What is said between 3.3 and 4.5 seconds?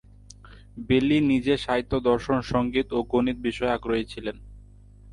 বিশেষ আগ্রহী ছিলেন।